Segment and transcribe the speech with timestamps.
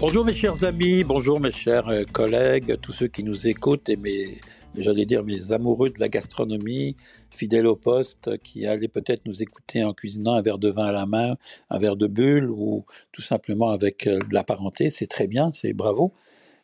[0.00, 3.96] Bonjour mes chers amis, bonjour mes chers euh, collègues, tous ceux qui nous écoutent et
[3.96, 4.38] mes,
[4.74, 6.96] j'allais dire mes amoureux de la gastronomie,
[7.30, 10.92] fidèles au poste, qui allaient peut-être nous écouter en cuisinant un verre de vin à
[10.92, 11.36] la main,
[11.68, 15.50] un verre de bulle ou tout simplement avec euh, de la parenté, c'est très bien,
[15.52, 16.14] c'est bravo.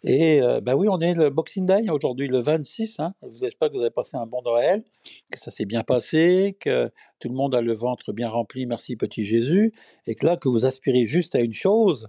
[0.02, 3.00] Et ben oui, on est le Boxing Day aujourd'hui, le 26.
[3.00, 3.14] Hein.
[3.40, 4.84] J'espère que vous avez passé un bon Noël,
[5.32, 8.94] que ça s'est bien passé, que tout le monde a le ventre bien rempli, merci
[8.94, 9.72] petit Jésus,
[10.06, 12.08] et que là, que vous aspirez juste à une chose,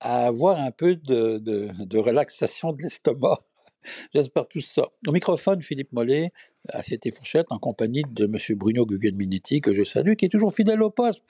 [0.00, 3.38] à avoir un peu de, relaxation de l'estomac.
[4.14, 4.88] J'espère tout ça.
[5.06, 6.32] Au microphone, Philippe Mollet,
[6.68, 8.36] à cette fourchette, en compagnie de M.
[8.56, 11.22] Bruno Guglielminetti, que je salue, qui est toujours fidèle au poste.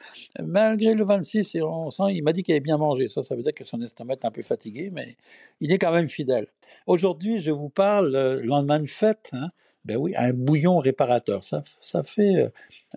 [0.42, 3.08] Malgré le 26, et on sent, il m'a dit qu'il avait bien mangé.
[3.08, 5.16] Ça, ça veut dire que son estomac est un peu fatigué, mais
[5.60, 6.46] il est quand même fidèle.
[6.86, 9.50] Aujourd'hui, je vous parle, le lendemain de fête, hein,
[9.88, 11.44] ben oui, un bouillon réparateur.
[11.44, 12.48] Ça, ça fait euh,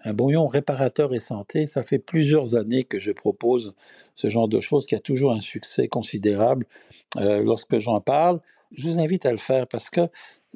[0.03, 1.65] un bouillon réparateur et santé.
[1.65, 3.73] Ça fait plusieurs années que je propose
[4.15, 6.67] ce genre de choses qui a toujours un succès considérable
[7.15, 8.41] euh, lorsque j'en parle.
[8.71, 10.01] Je vous invite à le faire parce que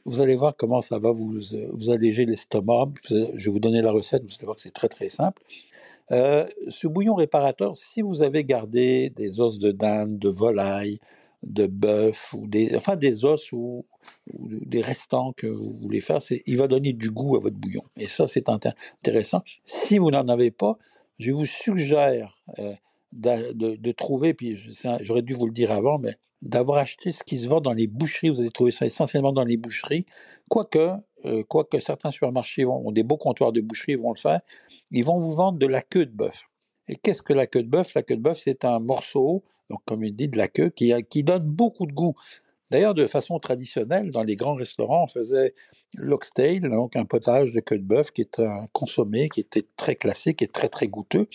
[0.04, 1.40] vous allez voir comment ça va vous,
[1.74, 2.90] vous alléger l'estomac.
[3.10, 5.42] Je vais vous donner la recette, vous allez voir que c'est très très simple.
[6.12, 11.00] Euh, ce bouillon réparateur, si vous avez gardé des os de dinde, de volaille,
[11.46, 13.86] de bœuf ou des, enfin des os ou,
[14.34, 17.82] des restants que vous voulez faire, il va donner du goût à votre bouillon.
[17.98, 19.42] Et ça, c'est intéressant.
[19.66, 20.78] Si vous n'en avez pas,
[21.18, 22.74] je vous suggère euh,
[23.14, 24.60] de, de, trouver, puis
[25.02, 27.88] j'aurais dû vous le dire avant, mais d'avoir acheté ce qui se vend dans les
[27.88, 28.30] boucheries.
[28.30, 30.06] Vous allez trouver ça essentiellement dans les boucheries.
[30.50, 30.94] Quoique,
[31.26, 34.42] euh, quoique certains supermarchés ont, ont des beaux comptoirs de boucherie, vont le faire,
[34.92, 36.46] ils vont vous vendre de la queue de bœuf.
[36.88, 37.94] Et qu'est-ce que la queue de bœuf?
[37.96, 41.24] La queue de bœuf, c'est un morceau, donc comme il dit, de la queue, qui,
[41.24, 42.16] donne beaucoup de goût.
[42.72, 45.54] D'ailleurs, de façon traditionnelle, dans les grands restaurants, on faisait
[45.96, 49.96] l'oxtail, donc un potage de queue de bœuf qui est un consommé, qui était très
[49.96, 51.28] classique et très très goûteux.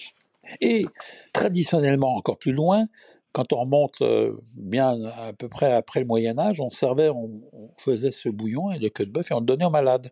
[0.60, 0.84] Et
[1.32, 2.86] traditionnellement, encore plus loin,
[3.32, 7.40] quand on remonte euh, bien à peu près après le Moyen Âge, on servait, on,
[7.78, 10.10] faisait ce bouillon et de queue de bœuf et on le donnait aux malades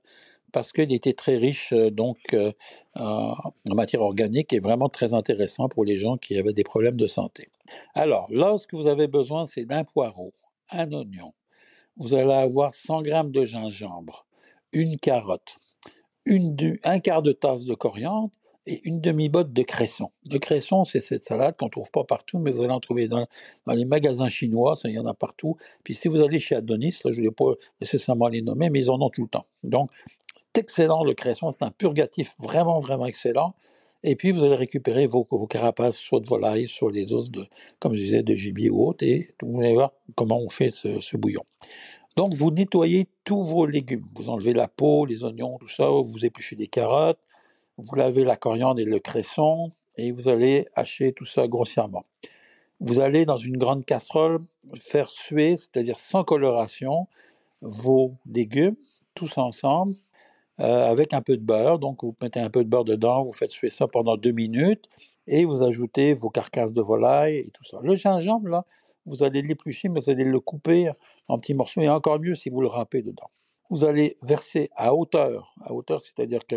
[0.53, 2.53] parce qu'il était très riche euh, donc euh,
[2.95, 7.07] en matière organique et vraiment très intéressant pour les gens qui avaient des problèmes de
[7.07, 7.49] santé.
[7.95, 10.33] Alors, là, ce que vous avez besoin, c'est d'un poireau,
[10.71, 11.33] un oignon.
[11.97, 14.27] Vous allez avoir 100 grammes de gingembre,
[14.73, 15.57] une carotte,
[16.85, 18.31] un quart de tasse de coriandre
[18.67, 20.11] et une demi-botte de cresson.
[20.31, 23.27] Le cresson, c'est cette salade qu'on trouve pas partout, mais vous allez en trouver dans,
[23.67, 25.57] les magasins chinois, il y en a partout.
[25.85, 28.91] Puis si vous allez chez Adonis, je ne vais pas nécessairement les nommer, mais ils
[28.91, 29.47] en ont tout le temps.
[29.65, 29.91] Donc,
[30.57, 33.55] excellent le cresson, c'est un purgatif vraiment, vraiment excellent.
[34.05, 37.47] Et puis, vous allez récupérer vos, carapaces, soit de volaille, soit les os de,
[37.81, 41.01] comme je disais, de gibier ou autre, et vous allez voir comment on fait ce,
[41.01, 41.43] ce bouillon.
[42.17, 44.05] Donc, vous nettoyez tous vos légumes.
[44.15, 47.19] Vous enlevez la peau, les oignons, tout ça, vous épluchez les carottes,
[47.77, 52.05] vous lavez la coriandre et le cresson et vous allez hacher tout ça grossièrement.
[52.81, 54.39] Vous allez dans une grande casserole
[54.77, 57.09] faire suer, c'est-à-dire sans coloration,
[57.61, 58.77] vos légumes,
[59.15, 59.95] tous ensemble,
[60.61, 61.79] euh, avec un peu de beurre.
[61.79, 64.89] Donc vous mettez un peu de beurre dedans, vous faites suer ça pendant deux minutes
[65.27, 67.79] et vous ajoutez vos carcasses de volaille et tout ça.
[67.83, 68.65] Le gingembre, là,
[69.07, 70.91] vous allez l'éplucher, mais vous allez le couper
[71.29, 73.31] en petits morceaux et encore mieux si vous le râpez dedans.
[73.71, 76.57] Vous allez verser à hauteur, à hauteur, c'est-à-dire que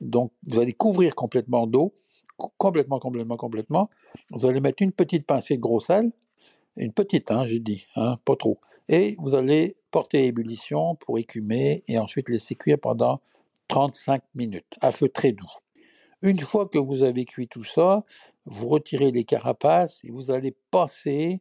[0.00, 1.92] donc, vous allez couvrir complètement d'eau,
[2.56, 3.90] complètement, complètement, complètement.
[4.30, 6.10] Vous allez mettre une petite pincée de gros sel,
[6.76, 8.58] une petite, hein, j'ai dit, hein, pas trop.
[8.88, 13.20] Et vous allez porter à ébullition pour écumer et ensuite laisser cuire pendant
[13.70, 15.46] 35 minutes à feu très doux.
[16.22, 18.04] Une fois que vous avez cuit tout ça,
[18.44, 21.40] vous retirez les carapaces et vous allez passer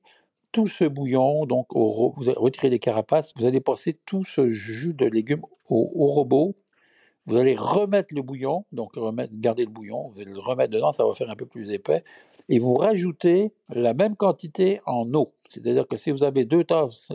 [0.51, 5.07] tout ce bouillon, donc vous retirez les carapaces, vous allez passer tout ce jus de
[5.07, 5.41] légumes
[5.71, 6.55] au robot
[7.25, 8.93] vous allez remettre le bouillon, donc
[9.33, 12.03] garder le bouillon, vous allez le remettre dedans, ça va faire un peu plus épais,
[12.47, 15.31] et vous rajoutez la même quantité en eau.
[15.49, 17.09] C'est-à-dire que si vous avez deux tasses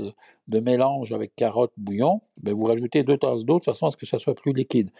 [0.49, 3.97] de mélange avec carotte, bouillon, ben vous rajoutez deux tasses d'eau de façon à ce
[3.97, 4.91] que ça soit plus liquide.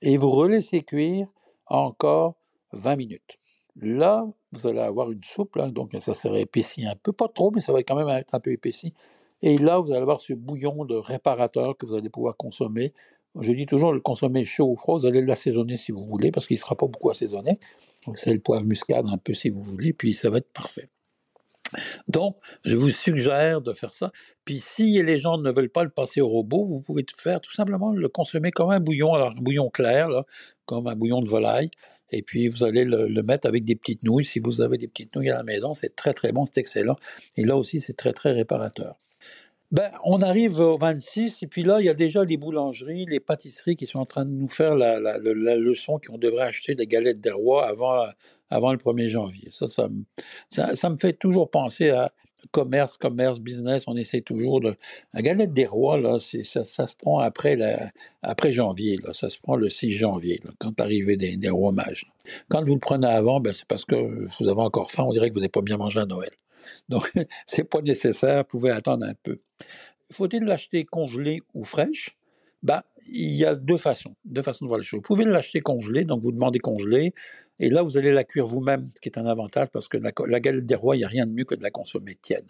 [0.00, 1.28] Et vous relaissez cuire
[1.66, 2.34] encore
[2.72, 3.38] 20 minutes.
[3.76, 7.60] Là, vous allez avoir une soupe, donc ça sera épaissi un peu, pas trop, mais
[7.60, 8.92] ça va quand même être un peu épaissi.
[9.40, 12.92] Et là, vous allez avoir ce bouillon de réparateur que vous allez pouvoir consommer
[13.40, 16.46] je dis toujours, le consommer chaud ou froid, vous allez l'assaisonner si vous voulez, parce
[16.46, 17.58] qu'il ne sera pas beaucoup assaisonné.
[18.06, 20.88] Donc, c'est le poivre muscade un peu si vous voulez, puis ça va être parfait.
[22.08, 24.12] Donc, je vous suggère de faire ça.
[24.44, 27.52] Puis, si les gens ne veulent pas le passer au robot, vous pouvez faire tout
[27.52, 30.08] simplement le consommer comme un bouillon, alors un bouillon clair,
[30.66, 31.70] comme un bouillon de volaille.
[32.10, 34.24] Et puis, vous allez le, le, mettre avec des petites nouilles.
[34.24, 36.96] Si vous avez des petites nouilles à la maison, c'est très, très bon, c'est excellent.
[37.36, 38.96] Et là aussi, c'est très, très réparateur.
[39.72, 43.20] Ben, on arrive au 26, et puis là, il y a déjà les boulangeries, les
[43.20, 45.18] pâtisseries qui sont en train de nous faire la, la,
[45.56, 48.04] leçon qu'on devrait acheter des galettes des rois avant,
[48.50, 49.48] avant le 1er janvier.
[49.50, 49.88] Ça ça,
[50.76, 52.12] ça, me fait toujours penser à,
[52.50, 54.76] commerce, commerce, business, on essaie toujours de.
[55.14, 57.90] La galette des rois, là, ça, ça, se prend après, la,
[58.22, 62.12] après janvier, là, ça se prend le 6 janvier, quand l'arrivée des, des rois mages.
[62.48, 65.28] Quand vous le prenez avant, ben, c'est parce que vous avez encore faim, on dirait
[65.28, 66.30] que vous n'avez pas bien mangé à Noël.
[66.88, 67.12] Donc,
[67.46, 69.38] c'est pas nécessaire, pouvez attendre un peu.
[70.10, 72.16] Faut-il l'acheter congelé ou fraîche?
[72.62, 74.98] Ben, il y a deux façons, deux façons de voir les choses.
[74.98, 77.12] Vous pouvez l'acheter congelé, donc vous demandez congelé,
[77.58, 80.40] et là, vous allez la cuire vous-même, ce qui est un avantage, parce que la,
[80.40, 82.46] galette des rois, il n'y a rien de mieux que de la consommer tiède.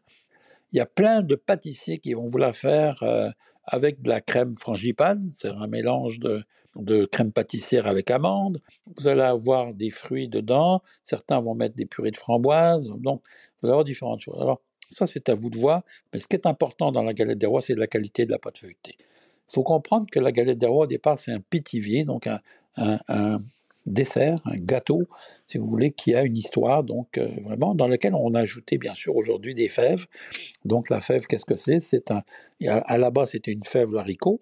[0.72, 3.30] Il y a plein de pâtissiers qui vont vous la faire euh,
[3.64, 6.42] avec de la crème frangipane, c'est un mélange de,
[6.76, 8.60] de crème pâtissière avec amande.
[8.96, 13.22] Vous allez avoir des fruits dedans, certains vont mettre des purées de framboises, donc
[13.60, 14.40] vous allez avoir différentes choses.
[14.40, 15.82] Alors, ça, c'est à vous de voir,
[16.12, 18.38] mais ce qui est important dans la galette des rois, c'est la qualité de la
[18.38, 18.96] pâte feuilletée.
[18.98, 22.26] Il faut comprendre que la galette des rois, au départ, c'est un pitivier, donc
[22.76, 23.38] un,
[23.84, 25.08] dessert, un gâteau,
[25.46, 28.78] si vous voulez, qui a une histoire, donc euh, vraiment, dans laquelle on a ajouté,
[28.78, 30.06] bien sûr, aujourd'hui des fèves.
[30.64, 31.80] Donc la fève, qu'est-ce que c'est?
[31.80, 32.22] C'est un,
[32.66, 34.40] à la base, c'était une fève haricot,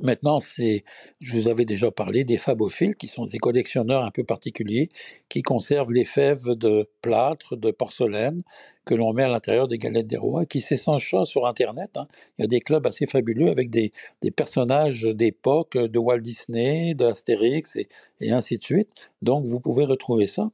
[0.00, 0.84] Maintenant, c'est,
[1.20, 4.90] je vous avais déjà parlé des fabophiles, qui sont des collectionneurs un peu particuliers,
[5.28, 8.42] qui conservent les fèves de plâtre, de porcelaine,
[8.84, 11.90] que l'on met à l'intérieur des galettes des rois, qui s'échangent sur Internet.
[11.96, 12.06] Hein.
[12.38, 13.92] Il y a des clubs assez fabuleux avec des,
[14.36, 17.88] personnages d'époque, de Walt Disney, d'Astérix et,
[18.20, 19.12] et ainsi de suite.
[19.22, 20.50] Donc, vous pouvez retrouver ça.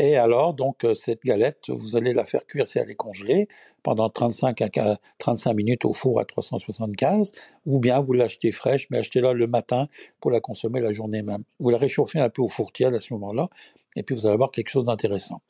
[0.00, 3.48] Et alors, donc, euh, cette galette, vous allez la faire cuire si elle est congelée
[3.82, 7.32] pendant 35 à 35 minutes au four à 375,
[7.66, 9.88] ou bien vous l'achetez fraîche, mais achetez-la le matin
[10.20, 11.42] pour la consommer la journée même.
[11.58, 13.48] Vous la réchauffez un peu au four à ce moment-là,
[13.96, 15.42] et puis vous allez avoir quelque chose d'intéressant.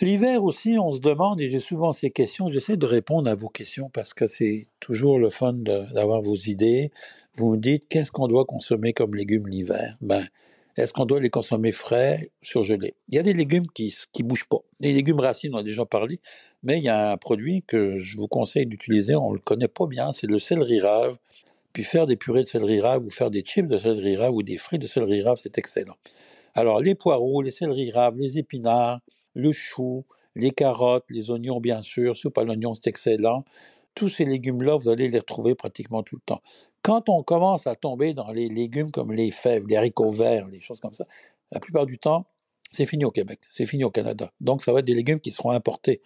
[0.00, 3.48] L'hiver aussi, on se demande, et j'ai souvent ces questions, j'essaie de répondre à vos
[3.48, 6.90] questions parce que c'est toujours le fun d'avoir vos idées.
[7.36, 9.96] Vous me dites, qu'est-ce qu'on doit consommer comme légumes l'hiver?
[10.00, 10.26] Ben,
[10.76, 12.94] est-ce qu'on doit les consommer frais, surgelés?
[13.08, 14.60] Il y a des légumes qui qui bougent pas.
[14.80, 16.20] Les légumes racines, on a déjà parlé,
[16.62, 19.86] mais il y a un produit que je vous conseille d'utiliser, on le connaît pas
[19.86, 21.18] bien, c'est le céleri rave.
[21.72, 24.42] Puis faire des purées de céleri rave ou faire des chips de céleri rave ou
[24.42, 25.96] des fruits de céleri rave, c'est excellent.
[26.54, 29.00] Alors les poireaux, les céleri raves, les épinards,
[29.34, 30.04] le chou,
[30.34, 33.44] les carottes, les oignons bien sûr, soupe à l'oignon, c'est excellent
[33.94, 36.42] tous ces légumes-là, vous allez les retrouver pratiquement tout le temps.
[36.82, 40.60] Quand on commence à tomber dans les légumes comme les fèves, les haricots verts, les
[40.60, 41.06] choses comme ça,
[41.50, 42.26] la plupart du temps,
[42.70, 44.32] c'est fini au Québec, c'est fini au Canada.
[44.40, 46.00] Donc, ça va être des légumes qui seront importés.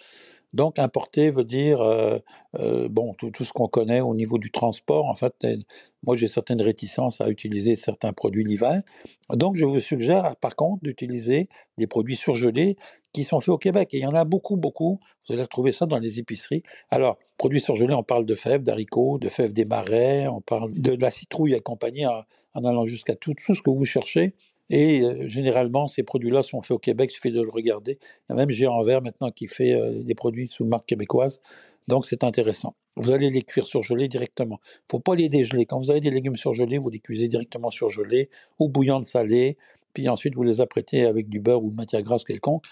[0.52, 2.18] Donc, importer veut dire, euh,
[2.54, 5.06] euh, bon, tout, ce qu'on connaît au niveau du transport.
[5.06, 5.56] En fait, euh,
[6.02, 8.82] moi, j'ai certaines réticences à utiliser certains produits l'hiver.
[9.30, 12.76] Donc, je vous suggère, par contre, d'utiliser des produits surgelés
[13.12, 13.90] qui sont faits au Québec.
[13.92, 14.98] Et il y en a beaucoup, beaucoup.
[15.26, 16.62] Vous allez retrouver ça dans les épiceries.
[16.90, 20.92] Alors, produits surgelés, on parle de fèves, d'haricots, de fèves des marais, on parle de,
[20.92, 22.22] la citrouille accompagnée en,
[22.54, 24.34] en allant jusqu'à tout ce que vous cherchez.
[24.68, 27.98] Et généralement, ces produits-là sont faits au Québec, il suffit de le regarder.
[28.02, 31.40] Il y a même Géant Vert maintenant qui fait des produits sous marque québécoise.
[31.88, 32.74] Donc, c'est intéressant.
[32.96, 34.58] Vous allez les cuire surgelés directement.
[34.62, 35.66] Il ne faut pas les dégeler.
[35.66, 39.56] Quand vous avez des légumes surgelés, vous les cuisez directement surgelés ou bouillante salée.
[39.92, 42.64] Puis ensuite, vous les apprêtez avec du beurre ou de matière grasse quelconque.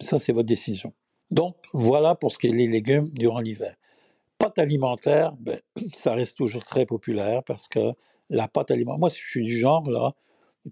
[0.00, 0.92] Ça, c'est votre décision.
[1.30, 3.74] Donc, voilà pour ce qui est des légumes durant l'hiver.
[4.38, 5.60] Pâte alimentaire, ben,
[5.94, 7.92] ça reste toujours très populaire parce que
[8.28, 10.12] la pâte alimentaire, moi, je suis du genre, là,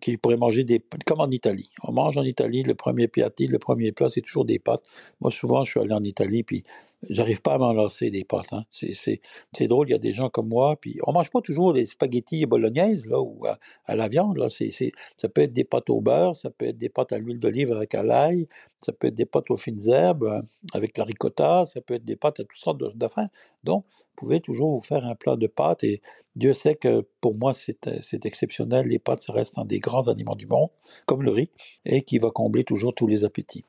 [0.01, 1.71] qui pourrait manger des comme en Italie.
[1.83, 4.83] On mange en Italie, le premier piatti, le premier plat, c'est toujours des pâtes.
[5.21, 6.65] Moi, souvent, je suis allé en Italie, puis
[7.03, 8.53] j'arrive pas à m'en lasser des pâtes.
[8.53, 8.65] Hein.
[8.73, 11.87] C'est drôle, il y a des gens comme moi, puis on mange pas toujours des
[11.87, 14.49] spaghettis bolognaises, là, ou à, la viande, là.
[14.51, 14.71] C'est
[15.17, 17.73] ça peut être des pâtes au beurre, ça peut être des pâtes à l'huile d'olive
[17.73, 18.49] avec à l'ail,
[18.83, 22.05] ça peut être des pâtes aux fines herbes, euh, avec la ricotta, ça peut être
[22.05, 23.29] des pâtes à toutes sortes d'affaires.
[23.65, 23.85] Donc,
[24.19, 26.01] pouvez toujours vous faire un plat de pâtes et
[26.35, 28.87] Dieu sait que pour moi c'est exceptionnel.
[28.87, 30.71] Les pâtes, ça reste un des grands aliments du monde,
[31.07, 31.51] comme le riz,
[31.85, 33.65] et qui va combler toujours tous les appétits.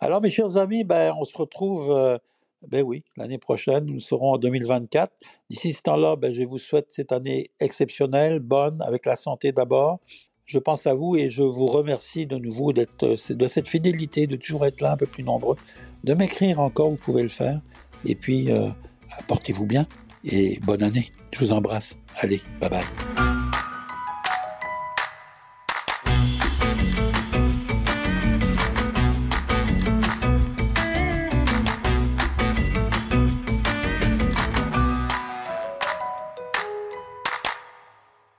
[0.00, 2.18] Alors mes chers amis, ben, on se retrouve, euh,
[2.68, 5.12] ben oui, l'année prochaine, nous serons en 2024.
[5.50, 10.00] D'ici ce temps-là, ben, je vous souhaite cette année exceptionnelle, bonne, avec la santé d'abord.
[10.44, 14.36] Je pense à vous et je vous remercie de nouveau d'être de cette fidélité, de
[14.36, 15.56] toujours être là un peu plus nombreux,
[16.04, 17.60] de m'écrire encore, vous pouvez le faire.
[18.04, 18.68] Et puis, euh,
[19.28, 19.86] portez-vous bien
[20.24, 21.12] et bonne année.
[21.32, 21.96] Je vous embrasse.
[22.16, 23.31] Allez, bye bye.